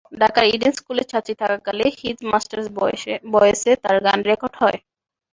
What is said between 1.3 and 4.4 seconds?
থাকাকালে his masters ভয়েসে তাঁর গান